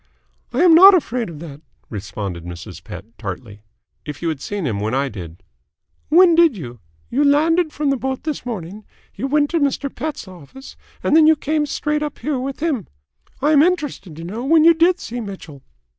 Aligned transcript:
"I 0.51 0.63
am 0.63 0.73
not 0.73 0.95
afraid 0.95 1.29
of 1.29 1.37
that," 1.41 1.61
responded 1.91 2.43
Mrs. 2.43 2.83
Pett 2.83 3.05
tartly. 3.19 3.61
"If 4.03 4.23
you 4.23 4.29
had 4.29 4.41
seen 4.41 4.65
him 4.65 4.79
when 4.79 4.95
I 4.95 5.09
did" 5.09 5.43
"When 6.19 6.33
did 6.33 6.57
you? 6.57 6.79
You 7.11 7.23
landed 7.23 7.71
from 7.71 7.91
the 7.91 7.97
boat 7.97 8.23
this 8.23 8.43
morning, 8.43 8.83
you 9.13 9.27
went 9.27 9.51
to 9.51 9.59
Mr. 9.59 9.93
Pett's 9.93 10.27
office, 10.27 10.75
and 11.03 11.15
then 11.15 11.31
came 11.35 11.67
straight 11.67 12.01
up 12.01 12.17
here 12.17 12.39
with 12.39 12.61
him. 12.61 12.87
I 13.43 13.51
am 13.51 13.61
interested 13.61 14.15
to 14.15 14.23
know 14.23 14.43
when 14.43 14.63
you 14.63 14.73
did 14.73 14.99
see 14.99 15.21
Mitchell?" 15.21 15.61